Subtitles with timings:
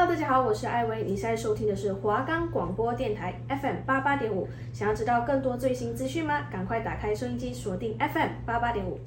[0.00, 4.48] Hello，大家好，我是艾薇，你现在收听的是华冈广播电台 FM 八八点五。
[4.72, 6.46] 想要知道更多最新资讯吗？
[6.50, 8.98] 赶快打开收音机，锁定 FM 八八点五。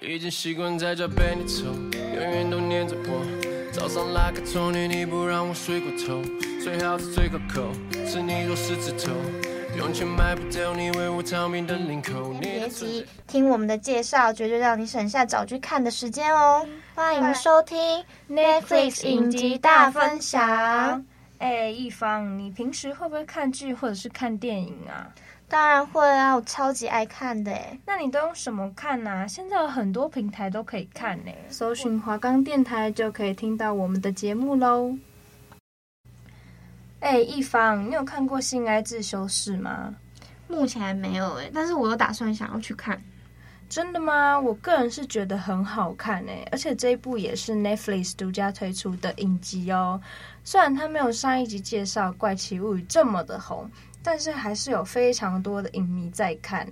[0.00, 3.43] 已经习惯在这被你宠，永远都黏着我。
[3.74, 6.22] 早上拉开窗帘，你不让我睡过头。
[6.62, 7.72] 最好吃最可口，
[8.06, 9.10] 是你若是指头，
[9.76, 12.32] 用钱买不掉你为我长命的领口。
[12.40, 16.64] 别急，听我们的介绍，绝对让你省下找剧看的时间哦。
[16.94, 21.04] 欢迎收听 Netflix 影集大分享。
[21.38, 25.10] 哎，一方，你平时会不会看剧或者是看电影啊？
[25.54, 27.56] 当然会啊，我超级爱看的。
[27.86, 29.24] 那你都用什么看呢、啊？
[29.24, 34.98] 现在有很多平台都可以看呢，搜寻华冈电台就可以听到我们的节目喽。
[36.98, 39.94] 哎，一方，你有看过《性爱自修室》吗？
[40.48, 43.00] 目前还没有哎，但是我有打算想要去看。
[43.68, 44.36] 真的吗？
[44.36, 50.00] 我个人是觉得很好看哎，而且这一部也是 Netflix 独家推出的影集哦。
[50.42, 53.70] 虽然它没有上一集介绍《怪奇物语》这么的红。
[54.04, 56.68] 但是还是有非常多的影迷在看。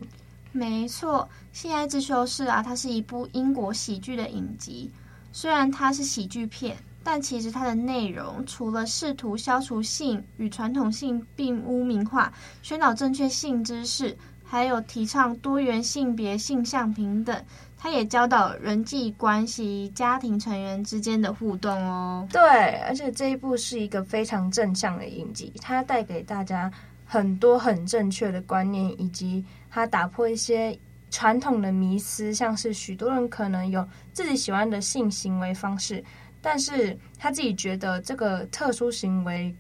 [0.53, 1.27] 没错，
[1.59, 4.91] 《性爱自修室》啊，它是一部英国喜剧的影集。
[5.33, 12.31] 虽然它是喜剧片，但其实它的内容除了试图消除性与传统性并污名化、
[12.63, 17.43] 宣导正确性知识，还有提倡多元性别性向平等。
[17.79, 22.29] 它也教导人际关系、家庭成员之间的互动哦。
[22.31, 22.41] 对，
[22.87, 26.71] 而且这一部是一个非常正向的影集，它带给大家。
[27.13, 30.75] 很多很正确的观念，以及他打破一些
[31.11, 36.03] 传统的迷思，像是许多人可能有自己喜欢的性行为方式，
[36.41, 39.55] 但是他自己觉得这个特殊行为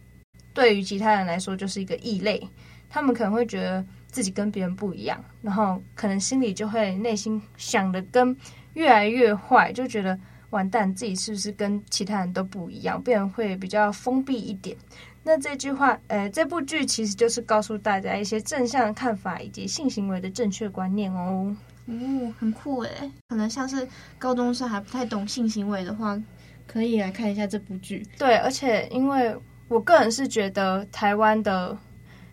[0.55, 2.43] 对于其他人来说就是一个异类，
[2.89, 8.35] 他们可能会觉得自己跟别人不一样，然后可能心里就会内心想的跟
[8.73, 14.75] 越来越坏，就觉得完蛋，自己是不是跟其他人都不一样，变得会比较封闭一点。
[15.25, 21.55] 那这句话，呃，这部剧其实就是告诉大家一些正向的看法以及性行为的正确观念哦。
[21.87, 23.87] 哦，很酷诶，可能像是
[24.19, 26.21] 高中生还不太懂性行为的话，
[26.67, 28.07] 可以来看一下这部剧。
[28.19, 29.35] 对，而且因为
[29.69, 31.77] 我个人是觉得台湾的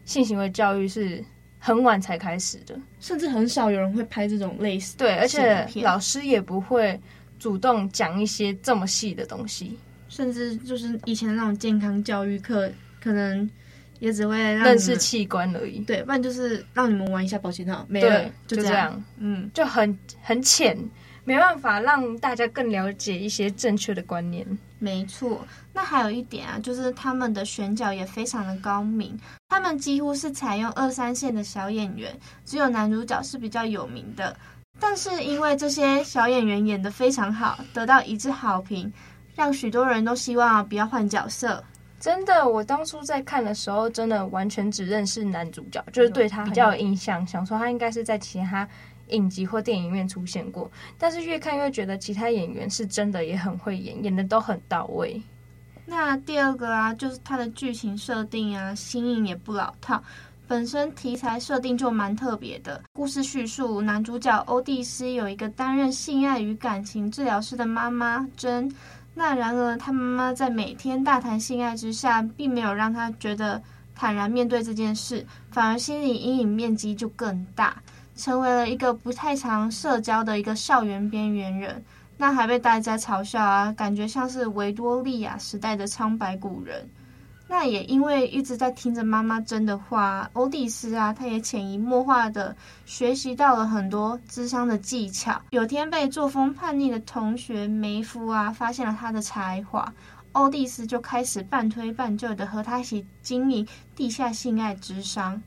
[0.06, 1.24] 性行为教育是
[1.60, 4.98] 很晚才开始的，甚至很少有人会拍这种类似。
[4.98, 7.00] 对，而且老师也不会
[7.38, 9.78] 主动讲一些这么细的东西。
[10.10, 12.70] 甚至就是以前那种健康教育课，
[13.02, 13.50] 可能
[14.00, 15.80] 也只会让认识器官而已。
[15.86, 18.64] 对，不然就是让你们玩一下保险套，没了，就这样。
[18.64, 20.78] 就这样，嗯，就很很浅，
[21.24, 24.46] 没办法让大家更了解一些正确的观念。
[24.80, 34.36] 没错，那还有一点啊，就是他们的选角也非常的高明，他们几乎是采用二三线的小演员，只有男主角是比较有名的。
[34.80, 38.90] 但是因为这些小演员演得非常好，得到一致好评。
[39.40, 41.64] 让许多人都希望不要换角色。
[41.98, 48.68] 真的，我当初在看的时候，真的完全只认识男主角，就是对他比较有印象，想说他应该是在其他
[49.12, 50.70] 影集或电影院出现过。
[50.98, 55.22] 但是越看越觉得其他演员是真的也很会演，演的都很到位。
[55.86, 60.04] 那第二个啊，就是他的剧情设定啊，新颖也不老套，
[60.48, 62.82] 本身题材设定就蛮特别的。
[62.92, 68.70] 故事叙述男主角欧蒂斯有一个担任性爱与感情治疗师的妈妈珍。
[69.14, 73.62] 那然而，他妈妈在每天大谈性爱之下，并没有让他觉得
[73.94, 77.76] 坦然面对这件事，反而心理阴影面积就更大，
[78.16, 81.84] 成为了一个不太常社交的一个校园边缘人。
[82.18, 86.88] 那还被大家嘲笑啊，感觉像是维多利亚时代的苍白古人。
[87.52, 92.56] 那也因为一直在听着妈妈真的话，欧蒂斯啊，他也潜移默化的
[92.86, 95.42] 学习到了很多智商的技巧。
[95.50, 99.92] 有天被作风叛逆的同学梅夫啊发现了他的才华，
[100.34, 105.42] 欧蒂斯就开始半推半就的和他一起经营地下性爱智商。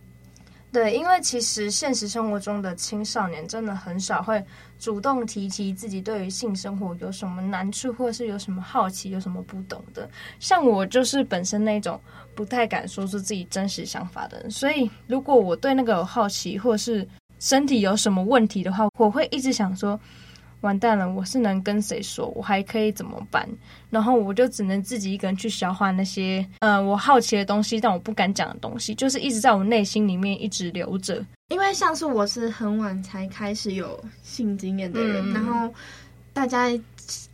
[0.72, 4.42] 对，因为其实现实生活中的青少年真的很少会
[4.78, 10.08] 主动提起自己对于性生活有什么难处，或者是有什么好奇、有什么不懂的。
[10.40, 12.00] 像我就是本身那种
[12.34, 17.06] 不太敢说出自己真实想法的人，所以如果我对那个有好奇，或者是
[17.38, 20.00] 身体有什么问题的话，我会一直想说。
[20.62, 22.26] 完蛋了，我是能跟谁说？
[22.34, 23.48] 我还可以怎么办？
[23.90, 31.22] 然后我就只能自己一个人去消化那些，呃，我好奇的东西，但我不敢讲的东西，就是一直在我内心里面一直留着。
[31.50, 35.74] 因为像是我是很晚才开始有性经验的人，嗯、然后
[36.32, 36.70] 大家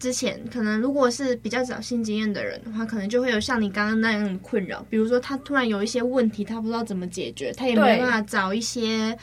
[0.01, 9.17] 之前可能如果是比较早性经验的人的话，可能就会有像你刚刚那样的困扰，比如说他突然有一些问题，他不知道怎么解决，他也没办法找一些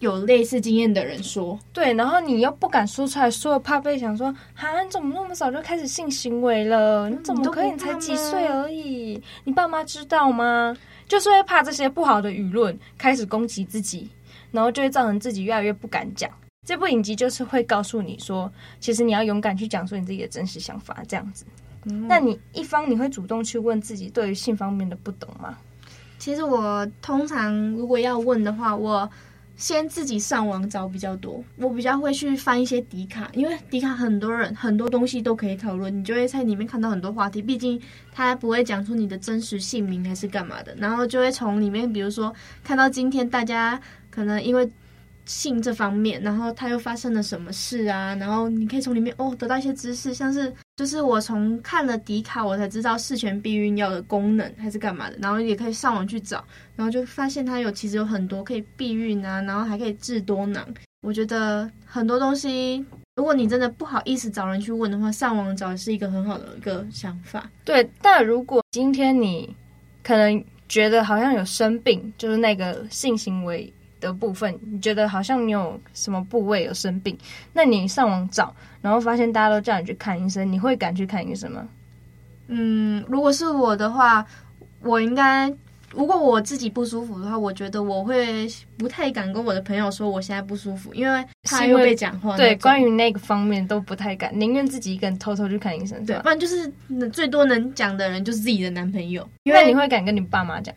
[0.00, 1.58] 有类似经验的人说。
[1.72, 7.08] 对，然后你又不敢说出来，说怕被想说，啊，你怎么那么早就开始性行为了？
[7.08, 7.70] 你怎么可以？
[7.70, 10.76] 你才几岁而已，你爸妈知道吗？
[11.08, 14.10] 就是会怕这些不好的舆论开始攻击自己，
[14.50, 16.30] 然后就会造成自己越来越不敢讲。
[16.66, 21.44] 这部影集就是会告诉你说，其实你要勇敢去讲述你自己的真实想法，这样子。
[21.84, 25.56] 嗯，那你一方你会主动去问自己对于性方面的不懂吗？
[26.18, 29.08] 其实我通常如果要问的话，我
[29.56, 31.42] 先自己上网找比较多。
[31.56, 37.42] 我比较会去翻一些迪卡，因为迪卡很多人很多东西都可以讨论，你就会在里面看到很多话题。
[37.42, 37.80] 毕竟
[38.12, 42.32] 他不会讲出你的真实姓名还是干嘛的，然后就会从里面，比如说
[42.62, 43.80] 看到今天大家
[44.10, 44.70] 可能因为。
[45.26, 48.14] 性这方面，然后他又发生了什么事啊？
[48.14, 56.42] 然后你可以从里面哦得到一些知识，像是就是我从看了迪卡，我才知道事前避孕药的功能还是干嘛的，然后也可以上网去找，
[56.76, 60.66] 然后就发现它有其实有很多可以避孕啊，然后还可以治多囊。
[61.02, 62.84] 我觉得很多东西，
[63.16, 67.48] 如果你真的不好意思找人去问的话，上网找是一个很好的一个想法。
[67.64, 69.54] 对，但如果今天你
[70.02, 73.72] 可能觉得好像有生病，就是那个性行为。
[74.06, 77.16] 的部分，你觉得好像你有什么部位有生病，
[77.52, 81.66] 那你上网找，然后发现大家都叫你去看医生，你会敢去看医生吗？
[82.48, 84.24] 嗯，如果是我的话，
[84.80, 85.52] 我应该，
[85.90, 88.46] 如果我自己不舒服的话，我觉得我会
[88.78, 92.36] 不太敢跟我的朋友说我现在不舒服，因为他又被讲话。
[92.36, 96.06] 对，关于那个方面都不太敢，宁愿自己一个人偷偷去看医生。
[96.06, 96.72] 对，不然就是
[97.10, 99.28] 最多能讲的人就是自己的男朋友。
[99.42, 100.72] 因为你会敢跟你爸妈讲？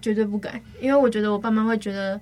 [0.00, 2.20] 绝对不敢，因为我觉得我爸妈会觉得。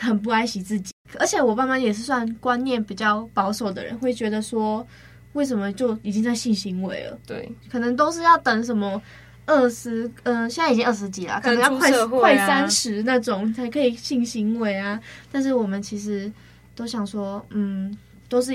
[0.00, 4.86] 很不爱惜自己，而且我爸妈也是算观念比较保守的人，会觉得说，
[5.32, 7.18] 为什么就已经在性行为了？
[7.26, 9.00] 对，可能都是要等什么
[9.46, 15.00] 二十，嗯，现在已经二十几了，可能要快、啊、快三十那种才可以性行为啊。
[15.32, 16.30] 但是我们其实
[16.74, 17.96] 都想说，嗯，
[18.28, 18.52] 都是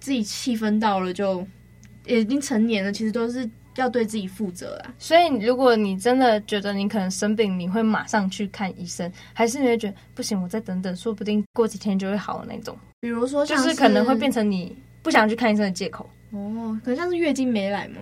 [0.00, 1.46] 自己气氛到了就
[2.06, 3.48] 已经成年了，其实都是。
[3.76, 4.94] 要对自己负责啊！
[4.98, 12.76] 所以，如果你真的觉得你可能生病，你会马上去看医生，还是你会觉得不行，我再等等，说不定过几天就会好的那种？
[13.00, 17.96] 比如说，就是可能会变成你不想去看医生的借口哦，可能像是月经没来吗？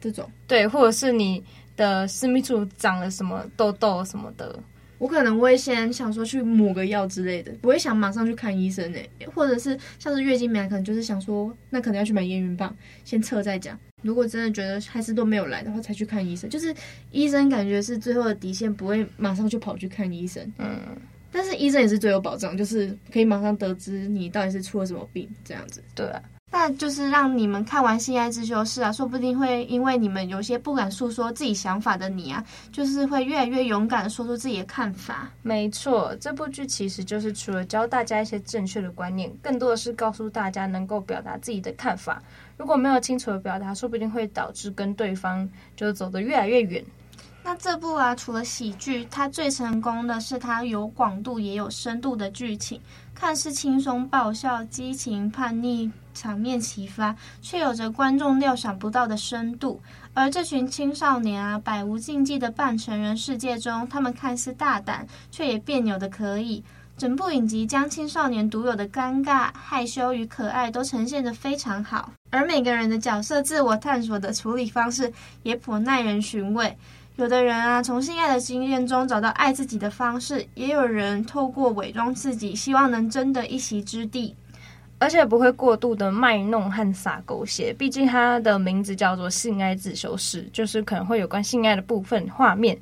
[0.00, 1.42] 这种对，或者是你
[1.76, 4.58] 的私密处长了什么痘痘什么的。
[5.02, 12.72] 我可能会先想说去抹个药之类的，不会想马上去看医生诶、欸，或者是像是月经没来，可能就是想说，那可能要去买验孕棒，
[13.04, 13.76] 先测再讲。
[14.02, 16.48] 如果真的觉得还是都没有来的话，才去看医生。
[16.48, 16.72] 就是
[17.10, 20.40] 医生感觉是最后的底线，不会马上就跑去看医生。
[20.58, 20.78] 嗯，
[21.32, 25.82] 但是医生也是最有保障，就是可以马上得知你到底是出了什么病这样子。
[25.96, 26.22] 对啊。
[26.54, 35.30] 那就是让你们看完《性爱自修室》啊，说不定会因为你们有些不敢诉说自己想法的你啊，就是会越来越勇敢的说出自己的看法。
[35.40, 42.22] 没错，这部剧其实就是除了教大家一些正确的观念，更多的是告诉大家能够表达自己的看法。
[42.58, 46.84] 如果没有清楚的表达，说不定会导致跟对方就走得越来越远。
[47.44, 52.80] 那这部啊，除了喜剧，它最成功的是它有广度也有深度的剧情，
[53.22, 59.80] 看似轻松爆笑、激情叛逆、场面启发，却有着观众料想不到的深度。
[60.12, 66.64] 而这群青少年啊，百无禁忌的半成人世界中，他们看似大胆，却也别扭的可以。
[66.96, 75.12] 整部影集将青少年独有的尴尬、害羞与可爱都呈现得非常好，而每个人的角色自我探索的处理方式
[75.44, 76.76] 也颇耐人寻味。
[77.16, 84.34] 有的人啊，从性爱的经验中找到爱自己的方式；也有人透过伪装自己，希望能争得一席之地。
[84.98, 92.78] 而且不会过度的卖弄和撒狗血，毕竟它的名字叫做《性爱自修室》，就是可能会有关性爱的部分画面，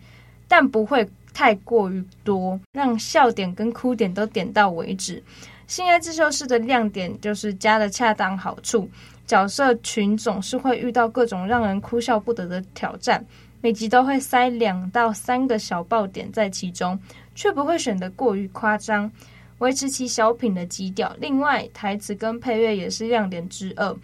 [0.47, 5.17] 但不会太过于多，让笑点跟哭点都点到为止。
[5.67, 8.87] 《性爱自修室》的亮点就是加的恰当好处，
[9.27, 13.25] 角色群总是会遇到各种让人哭笑不得的挑战，
[13.62, 16.99] 每集都会塞两到三个小爆点在其中，
[17.35, 19.11] 却不会显得过于夸张。
[19.59, 23.95] 维持其小品的基调，另外台词跟配乐也是亮点之二。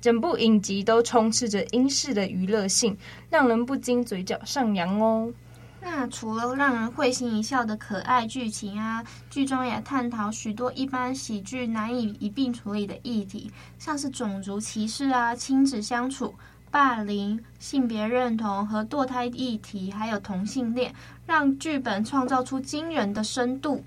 [0.00, 2.96] 整部影集都充斥着英式的娱乐性，
[3.28, 5.32] 让人不禁嘴角上扬哦。
[5.80, 16.32] 那除了让人会心一笑的可爱剧情啊，剧中也探讨许多一般喜剧难以一并处理的议题，像是种族歧视啊、亲子相处、
[16.76, 23.82] 霸凌、性别认同和堕胎议题，还有同性恋，让剧本创造出惊人的深度。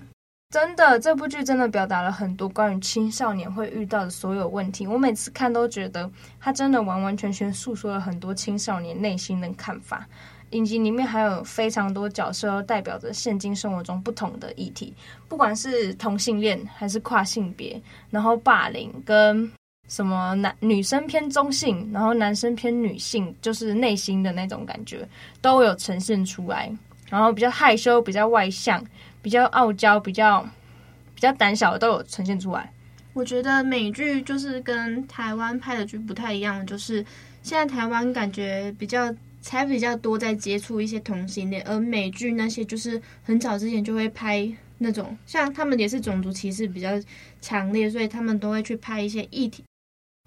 [0.52, 4.88] 真的，这部剧真的表达了很多关于青少年会遇到的所有问题。
[4.88, 10.04] 我每次看都觉得，他真的完完全全诉说了很多青少年内心的看法。
[10.50, 14.92] 影集里面还有非常多角色，代表着现今生活中不同的议题，
[15.28, 17.80] 不管是同性恋还是跨性别，
[18.10, 19.48] 然后霸凌跟
[19.90, 25.06] 什么男女生偏中性，然后男生偏女性，就是内心的那种感觉
[25.42, 26.74] 都有呈现出来。
[27.10, 28.82] 然后比较害羞、比较外向。
[29.22, 30.40] 比较傲娇、比较
[31.14, 32.72] 比较胆小的都有呈现出来。
[33.12, 37.04] 我觉得美剧就是跟台湾拍的剧不太一样，就是
[37.42, 46.88] 现在台湾感觉比较才比较多在接触一些同性恋，而美剧那些就是很早之前就会拍那种，像他们也是种族歧视比较
[47.42, 49.62] 强烈，所以他们都会去拍一些议题。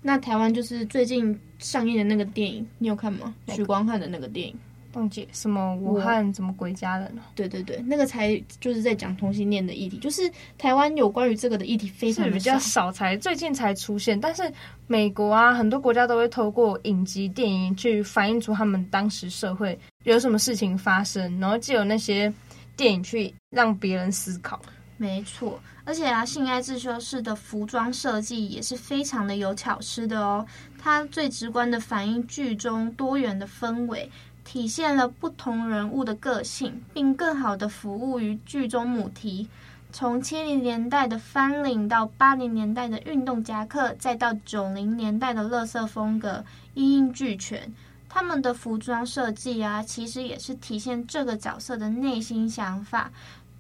[0.04, 3.34] 那台湾就是最近上映的那个电影，你有看吗？
[3.48, 4.56] 许光汉的那个电影。
[4.96, 7.24] 忘记什么武汉什么鬼家人了？
[7.34, 14.22] 对对对，那个才就是在讲同性恋的议题，就是台湾有关于这个的议题非常比较少，才最近才出现。
[14.22, 14.44] 但是
[14.86, 22.32] 美国啊，很多国家都会透过影集、电影去反映出他们当时社会有什么事情发生，然后借由那些
[22.78, 24.62] 电影去让别人思考。
[25.04, 30.46] 没错，而且啊，性爱自修室的服装设计也是非常的有巧思的哦。
[30.82, 34.10] 它最直观的反映剧中多元的氛围。
[34.46, 39.50] 体现了不同人物的个性，并更好地服务于剧中母题。
[39.92, 46.44] 从七零年代的翻领到八零年代的运动夹克，再到九零年代的乐色风格，
[46.74, 47.74] 一应俱全。
[48.10, 53.10] 他们的服装设计啊，其实也是体现这个角色的内心想法。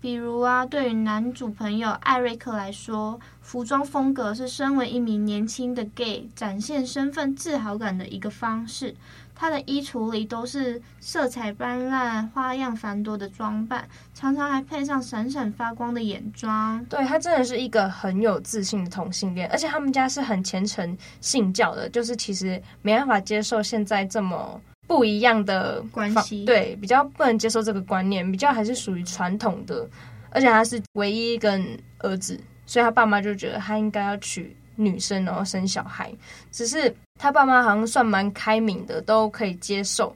[0.03, 8.93] 比如啊，对于男主朋友艾瑞克来说，服装风格是身为一名年轻的 gay 展现身份自豪感的一个方式。
[9.33, 16.83] 他的衣橱里都是色彩斑斓、花样繁多的装扮，常常还配上闪闪发光的眼妆。
[16.89, 26.45] 对，他真的是一个很有自信的同性恋，而且他们家是很虔诚信教的，就是其实没办法接受现在这么不一样的关系。
[26.45, 29.87] 对，比较不能接受这个观念，比较还是属于传统的。
[30.31, 31.59] 而且他是唯一一个
[31.99, 36.11] 儿子，所以他爸妈就觉得他应该要娶女生，然后生小孩。
[36.51, 36.93] 只是。
[37.19, 40.13] 他爸妈好像算蛮开明的，都可以接受，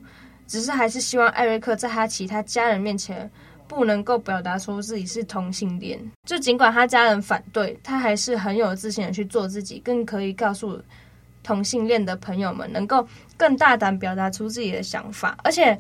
[0.48, 3.30] 只是还是希望艾瑞克在他其他家人面前
[3.68, 5.98] 不能够表达出自己是同性恋。
[6.26, 10.82] 就尽管他家人反对，他还是很有自信的去做自己，更可以告诉
[11.48, 15.38] 同性恋的朋友们，能够更大胆表达出自己的想法。
[15.46, 15.80] 而且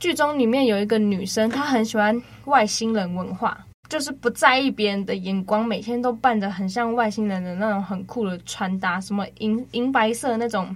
[0.00, 3.66] 剧中里面有一个女生，她很喜欢外星人文化。
[3.90, 10.74] 就是不在意别人的眼光，每天都扮着很像外星人的那种很酷的穿搭，什么银银白色那种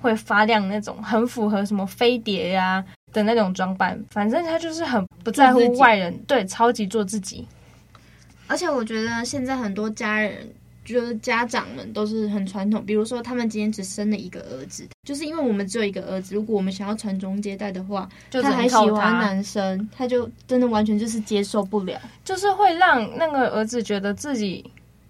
[0.00, 3.98] 会发亮那种，很符合什么飞碟呀、啊、的那种装扮。
[4.10, 7.48] 反正她就是很不在乎外人，对，超级做自己。
[8.48, 10.46] 而且我觉得现在很多家人。
[10.92, 24.64] 就是家长们都是很传统，比如说他们今天只生了一个儿子，就是因为我们只有一个儿子，如果我们想要传宗接代的话，就他还喜欢男生，他就真的完全就是接受不了，就是会让那个儿子觉得自己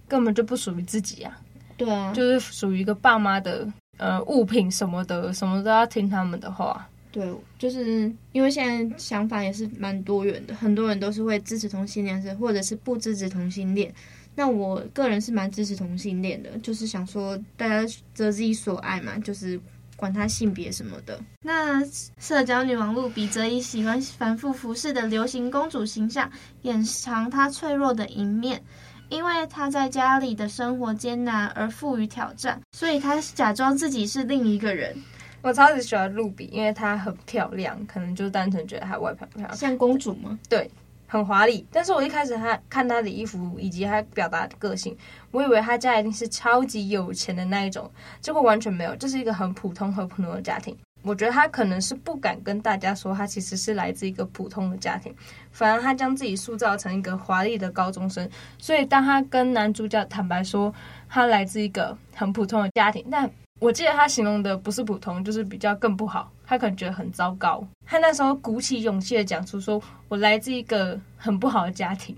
[0.06, 1.38] 根本就不属于自己啊。
[1.76, 3.66] 对啊，就是属于一个爸妈的
[3.99, 6.88] 呃物品什么的，什么都要听他们的话。
[7.11, 7.26] 对，
[7.58, 13.92] 就是因为现在想法也是蛮多元的，很多人都是会支持同性恋，或者是不支持同性恋。
[14.38, 17.83] 那我个人是蛮支持同性恋的，就是想说大家
[18.14, 19.61] 择自己所爱嘛，就是
[19.97, 21.21] 管他性别什么的。
[21.42, 21.85] 那
[22.21, 26.30] 社交女王露比则以喜欢反复服饰的流行公主形象，
[26.62, 28.62] 掩藏她脆弱的一面。
[29.09, 34.97] 因为她在家里的生活艰难而富于挑战，所以她假装自己是另一个人。
[35.42, 40.38] 我超级喜欢露比，因为她很漂亮，可能就单纯觉得她外表漂亮，像公主吗？
[40.49, 40.71] 对。
[41.10, 44.94] 很华丽，但是我一开始他看他的衣服以及他表达的个性，
[45.30, 50.76] 我以为他家一定是超级有钱的那一种，结果完全没有，这是一个很普通很普通的家庭。
[51.02, 55.14] 我觉得他可能是不敢跟大家说他其实是来自一个普通的家庭，
[55.50, 58.28] 反而他将自己塑造成一个华丽的高中生。
[58.58, 60.74] 所以当他跟男主角坦白说
[61.08, 66.30] 他来自一个很普通的家庭，但我记得他形容的不是普通，就是比较更不好。
[66.49, 69.78] 他可能觉得很糟糕，他那时候鼓起勇气的讲出说
[70.09, 72.17] ：“我来自一个很不好的家庭。”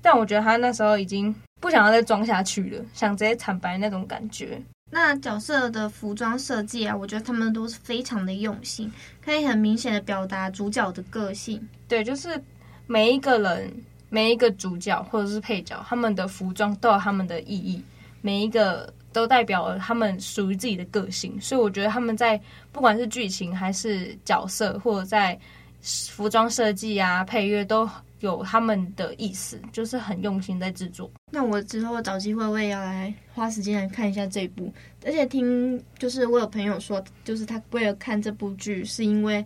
[0.00, 4.58] 但我觉得他那时候已经不想要再装下去了，想直接坦白那种感觉。
[4.90, 8.90] 那角色的服装设计啊，我觉得他们都是非常的用心，
[9.22, 11.60] 可以很明显的表达主角的个性。
[11.86, 12.42] 对，就是
[12.86, 13.70] 每一个人、
[14.08, 17.84] 每一个主角或者是配角，他们的服装都有他们的意义，
[18.22, 18.90] 每一个。
[19.16, 22.38] 都代表了他们属于自己的个性，所以我觉得他们在
[22.70, 25.38] 不管是剧情还是角色，或者在
[25.80, 27.88] 服装设计啊、配乐，都
[28.20, 31.10] 有他们的意思，就是很用心在制作。
[31.32, 34.70] 那我之后找机会我也要来花时间来看一下这部，
[35.06, 39.42] 而且听就是我有朋友说，就是他为了看这部剧，是因为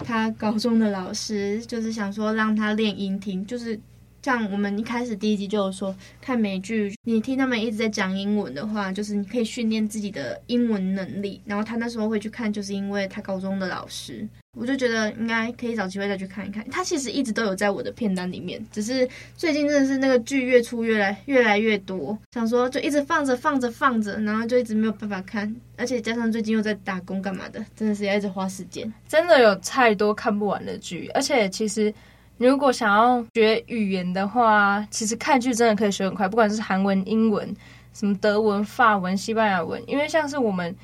[0.00, 3.80] 他高中的老师就是想说让他练音听，就是。
[4.24, 11.38] 像我们一开始第一集就有说，看美剧，你听他们一直在讲英文的话，就是你可以训练自己的英文能力。
[11.44, 14.26] 然后他那时候会去看，就是因为他高中的老师，
[14.56, 16.66] 我就觉得应该可以找机会再去看一看。
[16.70, 28.90] 他其实一直都有在我的片单里面，只是最近真的是那个剧越出越来越来越多，想说就一直放着放着放着，然后就一直没有办法看，而且加上最近又在打工干嘛的，真的是要一直花时间。
[29.06, 31.92] 真的有太多看不完的剧，而且其实。
[32.36, 37.54] 如果想要学语言的话，其实看剧真的可以学很快，不管是韩文、英文、
[37.92, 40.74] 什么德文、法文、西班牙文，因为像是我们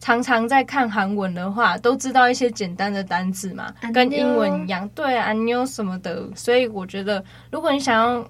[0.00, 8.28] 常常在看韩文的话，都知道一些简单的单字嘛，跟英文一样，对啊，你有什么的，所以我觉得，如果你想要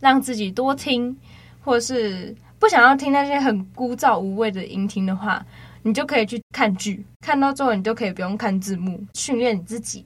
[0.00, 1.16] 让自己多听，
[1.62, 5.46] 或者是不想要听那些很枯燥无味的音听的话，
[5.82, 10.04] 你就可以去看剧，看到之后你就可以不用看字幕，训练你自己。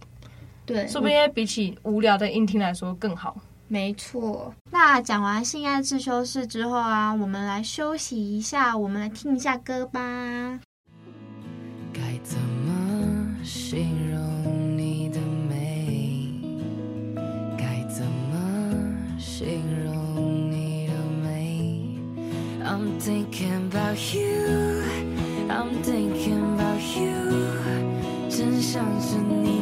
[0.68, 3.34] 对，说不定比起无聊的音听来说更好。
[3.68, 4.54] 没错。
[4.70, 10.00] 那讲完性爱自修室之后啊，我们来休息一下，我们来听一下歌吧。
[11.90, 16.30] 该怎么形容你的美？
[17.56, 18.84] 该怎么
[19.18, 19.46] 形
[19.84, 21.98] 容你的美
[22.62, 24.82] ？I'm thinking about you,
[25.48, 27.32] I'm thinking about you，
[28.28, 29.57] 真想着你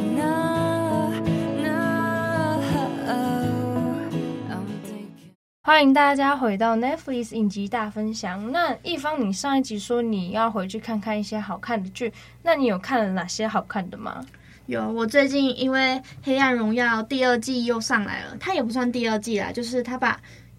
[5.67, 8.53] 欢迎大家回到 Netflix 影集大分享。
[8.53, 14.25] 那一方，你上一集说你要回去看看一些好看的剧，那你有看了哪些好看的吗？
[14.67, 15.81] 有，我最近因为
[16.23, 20.17] 《黑暗荣耀》第二季又上来了，它也不算第二季啦，就是它把。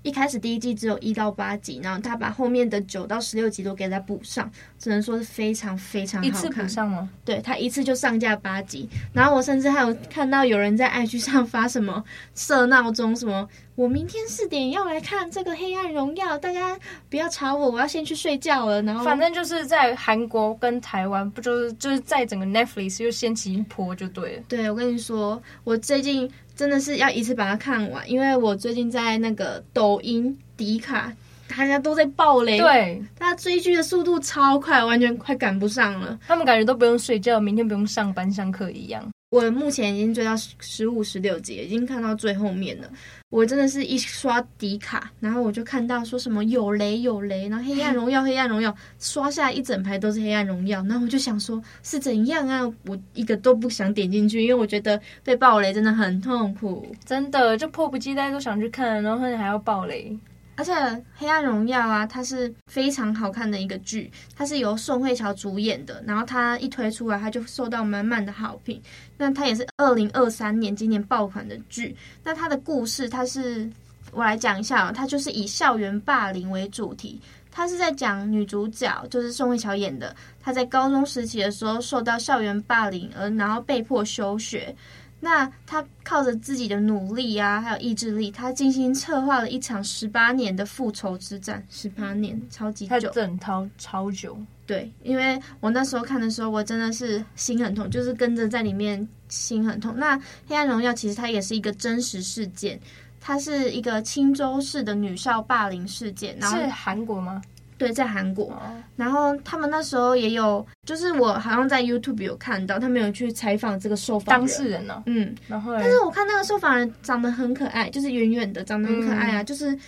[0.09, 6.39] 一开始第一季只有一到八集，然后他把后面的九到十六集都给他补上，只能说是非常非常好看。
[6.39, 7.11] 一次补上吗？
[7.27, 12.03] 对，他一次就上架八集，然后我甚至还有看到有人在 IG 上发什么
[12.35, 16.79] 设闹钟，什么我明天四点要来看这个《黑暗荣耀》，大家
[17.11, 18.81] 不要吵我，我要先去睡觉了。
[18.81, 24.43] 然后反正就是在韩国跟台湾，不就是就是在整个 Netflix 又掀起一波就对了。
[24.49, 26.31] 对，我跟你说，我最近。
[26.59, 31.13] 真的是要一次把它看完，因为我最近在那个抖音、迪卡，
[31.47, 36.19] 大家都在爆雷，对，大家追剧的速度超快，完全快赶不上了。
[36.27, 39.09] 他们感觉都不用睡觉，明天不用上班上课一样。
[39.31, 42.91] 我目前已经追到十五、十六集，已经看到最后面了。
[43.29, 52.63] 我真的是一刷底卡，然后我就看到说什么有雷有雷，然后黑暗荣耀黑暗荣耀刷下来一整排都是黑暗荣耀，然后我就想说是怎样啊？
[52.87, 60.17] 我一个都不想点进去，因为我觉得被爆雷真的很痛苦，真的就迫不及待都想去看，然后你还要爆雷。
[60.59, 60.73] 而且
[61.15, 68.83] 《黑暗荣耀》啊，它是非常好看的一个剧，它是由宋慧乔主演的，然后它一推出来，它就受到满满的好评。
[69.17, 71.97] 那它也是二零二三年今年爆款的剧。
[72.25, 73.71] 那它的故事，它是
[74.11, 77.21] 我来讲一下，它就是以校园霸凌为主题，
[77.53, 84.75] 它是在讲女主角就是宋慧乔演的，她在高中时期的时候受到校园霸凌，而然后被迫休学。
[85.21, 91.65] 那他靠着自己的努力啊，还有意志力，他精心策划了一场十八年的复仇之战。
[91.69, 94.39] 十八年，超级久，整套超久。
[94.65, 99.95] 对，因为我那时候看的时候，我真的是心很痛，就是跟着在里面心很痛。
[99.97, 102.79] 那《黑暗荣耀》其实它也是一个真实事件，
[103.21, 106.37] 它是一个青州市的女校霸凌事件。
[106.39, 107.43] 然后是韩国吗？
[107.79, 108.61] 对，在韩国，
[108.97, 115.03] 然后他们那时候也有，就是我好像在 YouTube 有看到，他们有去采访这个受访人当事人呢、哦。
[115.07, 119.79] 嗯，然后，但是我看那个受访人长得很可爱，就是远远的，长得很可爱啊，嗯、就是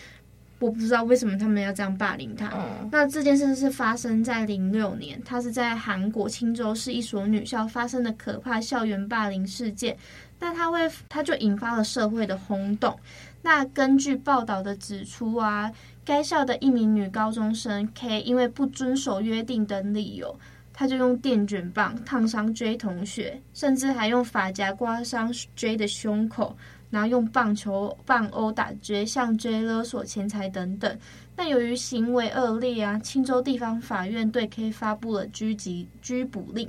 [0.61, 2.48] 我不知道为什么他们要这样霸凌他。
[2.55, 9.96] 嗯、那这件事是发生在零六年，他是在韩国青州市一所女校发生的可怕校园霸凌事件，
[10.38, 12.96] 那他会，他就引发了社会的轰动。
[13.42, 15.72] 那根据报道的指出啊。
[16.11, 20.37] 该校的一名女高中生 K 因为不遵守约定等理由，
[20.73, 26.57] 她就用电卷棒烫伤 J 同学，甚至还用发夹刮伤 J 的胸口，
[26.90, 30.99] 然后用棒球棒殴打 J，向 J 勒索钱财等等。
[31.37, 36.68] 但由于行为恶劣啊，青州地方法院对 K 发布了拘缉拘捕令。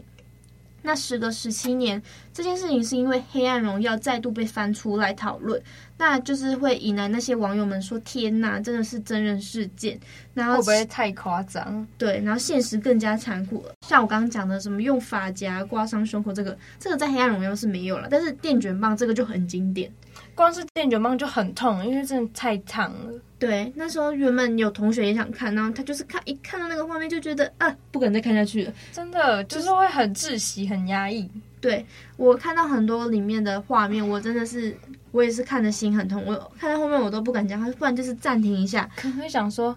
[0.84, 2.02] 那时隔十七年，
[2.34, 5.62] 这件事情是因为《黑暗荣耀》再度被翻出来讨论，
[5.98, 10.00] 那就是会引来那些网友们说：“天呐，真的是真人事件。”
[10.34, 11.86] 然后会不会太夸张？
[11.98, 13.74] 对，然后现实更加残酷了。
[13.88, 19.92] 像我刚刚讲的，什么用发夹刮伤胸口，这个这个在《黑暗荣耀》是没有了，但是电卷棒这个就很经典。
[20.34, 23.14] 光是电卷棒就很痛，因为真的太烫了。
[23.42, 28.74] 对，那时候原本有同学也想看，然后他就是看一看到那个画面就觉得啊，不敢再看下去了。
[28.92, 31.28] 真的就是会很窒息、很压抑。
[31.60, 31.84] 对，
[32.18, 34.78] 我看到很多里面的画面，我真的是
[35.10, 36.24] 我也是看的心很痛。
[36.24, 38.88] 我看到后面我都不敢讲，不然就是暂停一下。
[38.96, 39.76] 可能会想说，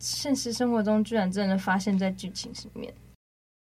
[0.00, 2.92] 现实生活中居然真的发现在剧情里面。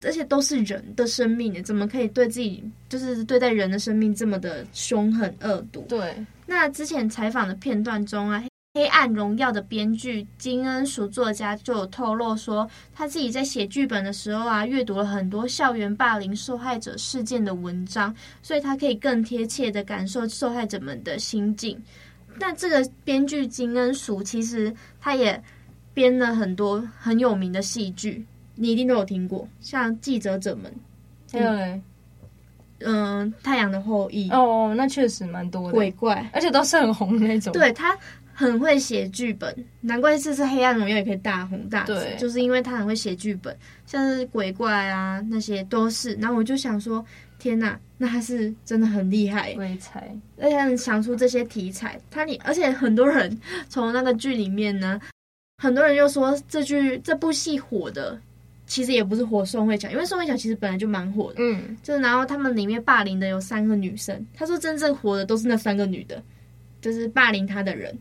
[0.07, 5.85] 而且都是人的生命，怎么可以对自己就是对待人的生命这么的凶狠恶毒？
[5.89, 6.15] 对。
[6.47, 8.39] 那之前采访的片段中啊，
[8.77, 21.81] 《黑暗荣耀》的编剧金恩淑作家就有透露说，他自己在写剧本的时候啊，阅读了很多校园霸凌受害者事件的文章，所以他可以更贴切的感受受害者们的心境。
[22.37, 25.41] 那这个编剧金恩淑其实他也
[25.93, 28.27] 编了很多很有名的戏剧。
[28.57, 30.73] 你一定都有听过，像《记者者们》，
[31.33, 31.81] 还有嘞，
[32.81, 37.53] 嗯，《太阳的后裔》哦，那确实蛮多的鬼怪，而且都是很红的那种。
[37.53, 37.97] 对，他
[38.35, 46.15] 很会写剧本，难怪这次《黑暗荣耀》也可以大红大紫，就是因为他很会写剧本，像是鬼怪啊那些都是。
[46.15, 47.05] 然后我就想说，
[47.39, 51.99] 天呐，那他是真的很厉害，鬼才，而且能想出这些题材。
[52.11, 55.01] 他里，而且很多人从那个剧里面呢，
[55.63, 58.21] 很多人就说这剧这部戏火的。
[58.67, 66.21] 其实也不是火宋慧乔，因为宋慧乔其实本来就蛮火的，嗯，就是然后他们里面霸凌的有三个女生，他说真正火的都是那三个女的，
[66.81, 67.95] 就是霸凌他的人，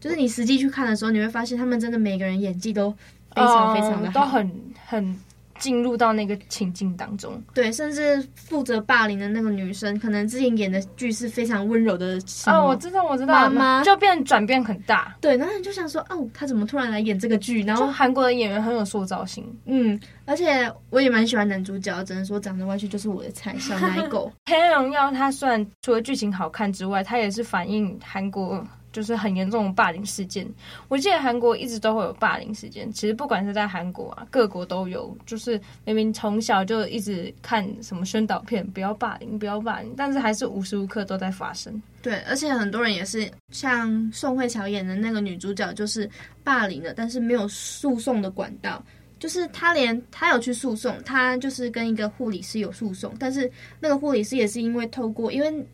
[0.00, 2.90] 就是你实际去看的时候，你会发现他们真的每个人演技都
[3.34, 4.50] 非常非常的好，都很
[4.86, 5.16] 很。
[5.60, 17.62] 进入到那个情境当中，对，甚至负责霸凌的那个女生，可能之前演的剧是非常温柔的哦，我知道，我知道，妈妈就变转变很大，对，然后你就想说，哦，她怎么突然来演这个剧？
[17.62, 24.32] 然后韩国的演员很有塑造性，嗯，而且我也蛮喜欢男主角，只能说长得完全就是我的菜，小奶狗。
[24.50, 28.66] 黑暗荣耀它虽然除了剧情好看之外，它也是反映韩国。
[28.92, 30.46] 就是很严重的霸凌事件。
[30.88, 35.16] 我记得韩国一直都会有霸凌事件，其实不管是在韩国啊，各国都有。
[35.26, 41.80] 就是明明从小就一直看什么宣导片，不要霸凌，不要霸凌，但是还是无时无刻都在发生。
[42.02, 46.08] 对，而且很多人也是像宋慧乔演的那个女主角，就是
[46.42, 48.82] 霸凌的，但是没有诉讼的管道。
[49.18, 55.66] 就是她连她有去诉讼，她就是跟一个护理师有诉讼，但是那个护理师也是因为透过因为。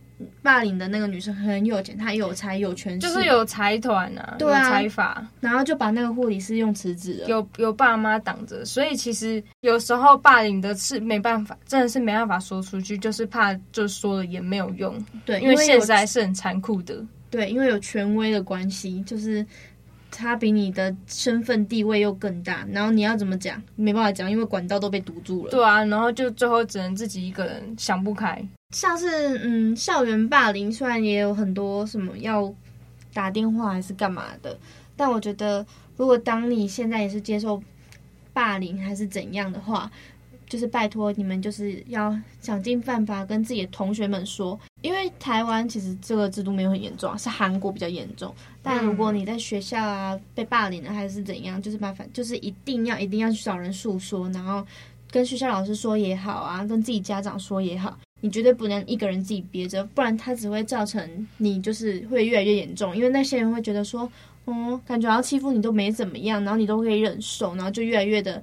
[0.42, 19.44] 霸凌的那个女生很有钱，她有财有权势，就是有财团啊，对啊，有财阀，然后就把那个护理师用辞职了，有有爸妈挡着，所以其实有时候霸凌的是没办法，真的是没办法说出去，就是怕就说了也没有用，对，因为现实还是很残酷的，对，因为有权威的关系，就是
[20.16, 28.42] 他比你的身份地位又更大，然后你要怎么讲，没办法讲，因为管道都被堵住了，对啊，然后就最后只能自己一个人想不开。
[28.70, 32.52] 像是嗯，校园霸凌虽然也有很多什么要
[33.12, 34.59] 打电话还是干嘛的，
[34.96, 35.64] 但我觉得
[35.96, 37.62] 如果当你现在也是接受
[38.33, 39.90] 霸凌还是怎样的话，
[40.48, 44.75] 就是拜托你们就是要想尽办法跟自己的同学们说，因
[45.07, 48.35] 为台湾其实这个制度没有很严重，是韩国比较严重。
[48.62, 54.66] 但如果你在学校啊被霸凌了还是怎样，就是麻烦就是一定要一定要去找人诉说，然后
[55.11, 57.97] 跟学校老师说也好啊，跟自己家长说也好。
[58.23, 62.97] 你绝对不能一个人自己憋着，不然它只会造成你就是会越来越严重。
[62.97, 64.11] 因为那些人会觉得说，
[64.47, 68.42] 哦，感觉要欺负你都没怎么样，然后你都可以忍受，然后就越来越的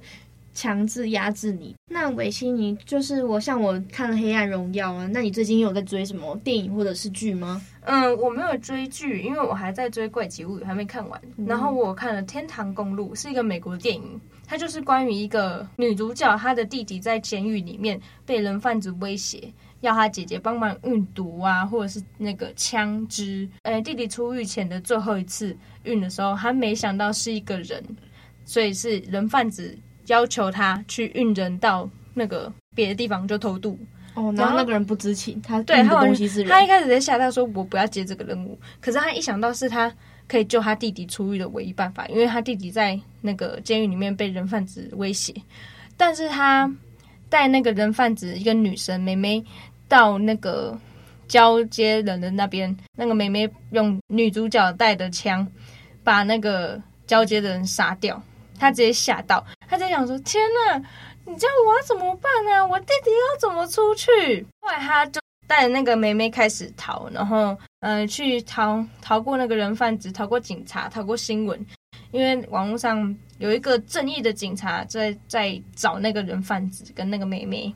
[0.54, 1.74] 强制压制你。
[1.90, 7.60] 那维西，尼就是我，像我看了《黑暗荣耀》啊，那你最近有在追什么电影或者是剧吗？
[7.82, 11.20] 嗯，我没有追剧，因为我还在追《怪奇物语》，还没看完。
[11.36, 19.52] 嗯、然后我看了《天堂公路》，是一个美国电影，它就是关于一个女主角，她的弟弟在监狱里面被人贩子威胁。
[19.80, 23.46] 要她姐姐帮忙运毒啊，或者是那个枪支。
[23.64, 27.84] 呃，弟弟出狱前的最后一次运的时候，他没想到是一个人，
[28.46, 33.78] 所以是人贩子要求他去运人到那个别的地方就偷渡。
[34.14, 39.92] 哦，然后那个人不知情，他对他东西是人，他一开始在吓到说：“我不要接这个任务。”可是他一想到是他
[40.28, 45.34] 可以救他弟弟出狱的唯一办法，因为他弟弟在那个监狱里面被人贩子威胁，
[45.96, 46.70] 但是他
[47.28, 49.44] 带那个人贩子一个女生妹妹。
[49.86, 50.76] 到那个
[51.28, 55.46] 交接人的那边，那个妹妹用女主角带的枪
[56.02, 58.20] 把那个交接的人杀掉，
[58.58, 60.78] 他直接吓到，他在想说：“天哪，
[61.26, 71.66] 你这样我怎么办呢、我弟弟要怎么出去？”后来他就带着那个妹妹开始逃，然后呃去逃逃过那个人贩子，逃过警察，逃过新闻，
[72.12, 77.74] 因为网络上有一个正义的警察在在找那个人贩子跟那个妹妹。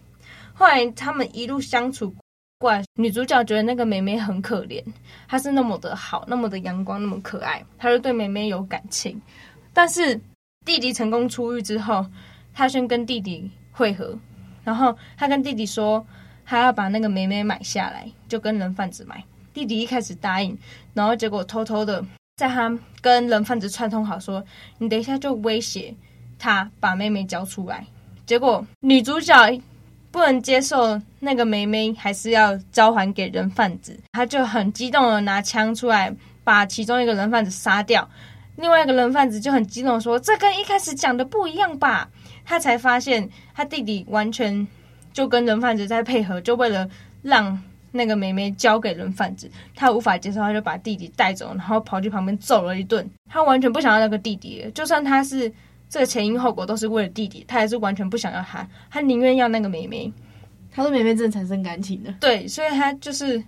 [0.54, 2.14] 后来他们一路相处
[2.61, 4.80] 怪女主角觉得那个妹妹很可怜，
[5.26, 9.20] 她是那么的好，那么的阳光，那么可爱，她就对妹妹有感情。
[9.74, 10.20] 但是
[10.68, 12.04] 弟弟成功出狱之后，
[12.52, 14.14] 他先跟弟弟会合，
[14.62, 16.07] 然后他跟弟弟说，
[16.44, 19.24] 他要把那个妹妹买下来，就跟人贩子买。
[19.54, 20.54] 弟弟一开始答应，
[20.92, 22.04] 然后结果偷偷的
[22.37, 24.44] 在他跟人贩子串通好说，
[24.76, 25.94] 你等一下就威胁
[26.38, 27.87] 他把妹妹交出来。
[28.26, 29.35] 结果女主角。
[30.11, 36.11] 不能接受那个妹妹，还是要交还给人贩子，他就很激动的拿枪出来，
[36.42, 38.09] 把其中一个人贩子杀掉。
[38.58, 42.10] 另外一个人贩子就很激动说：“这跟一开始讲的不一样吧？”
[42.44, 44.66] 他才发现他弟弟完全
[45.12, 46.86] 就跟人贩子在配合，就为了
[47.22, 47.58] 让
[47.92, 53.08] 那个妹妹交给人贩子，他无法接受，他就把弟弟带走，然后跑去旁边揍了一顿。
[53.30, 55.50] 他完全不想要那个弟弟，就算他是。
[55.90, 60.12] 这个前因后果都是为了弟弟，他还是完全不想要他，他宁愿要那个妹妹。
[60.70, 62.14] 他对妹妹真的产生感情了。
[62.20, 63.42] 对，所以他就是，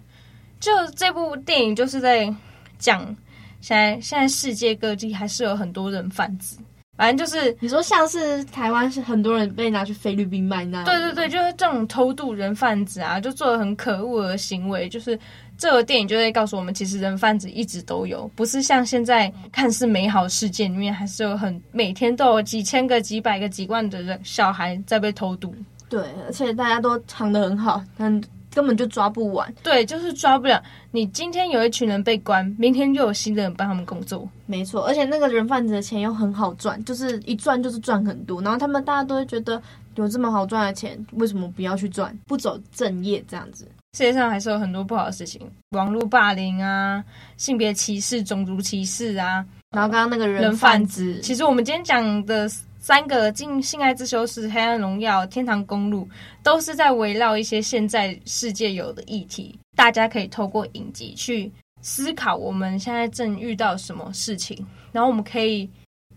[0.58, 2.34] 就这部电影就是在
[2.78, 3.14] 讲，
[3.60, 6.58] 现在现在世界各地还是有很多人贩子，
[6.96, 15.18] 反正就是你说像是台湾是很多人被拿去菲律宾卖那，对对对，就是这种偷渡人贩子啊，就做了很可恶的行为，就是。
[15.60, 25.54] 这个电影就会告诉我们，其实人贩子一直都有，不是像现在看似美好世界里面，还是有很每天都有几千个、几百个、几万的人小孩在被偷渡。
[25.90, 28.18] 对，而且大家都藏得很好，但
[28.54, 29.52] 根本就抓不完。
[29.62, 30.62] 对，就是抓不了。
[30.90, 34.28] 你今天有一群人被关，明天又有新的人帮他们工作。
[34.46, 38.42] 没错，而且那个人贩子的钱又很好赚，就是一赚就是赚很多。
[38.42, 39.60] 然后他们大家都会觉得
[39.94, 42.16] 有这么好赚的钱，为什么不要去赚？
[42.26, 43.66] 不走正业这样子。
[43.92, 47.02] 世界上还是有很多不好的事情，网络霸凌啊，
[47.36, 49.44] 性别歧视、种族歧视啊。
[49.70, 52.48] 然后刚刚那个人贩子，其实我们今天讲的
[52.80, 56.04] 三个《性性爱自修室》《黑暗荣耀》《天堂公路》，
[56.42, 59.56] 都是在围绕一些现在世界有的议题。
[59.76, 65.68] 大家可以透过影集去思考我们现在正遇到什么事情，然后我们可以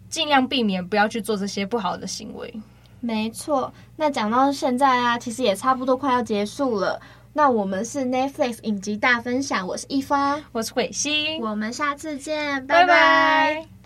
[0.10, 2.54] 尽量避免不要去做这些不好的行为。
[3.02, 7.00] 没错，那讲到现在啊，其实也差不多快要结束了。
[7.34, 12.88] 那我们是 Netflix 影集大分享，我是一发，我是慧心，我们下次见，拜拜。
[12.88, 13.83] 拜拜。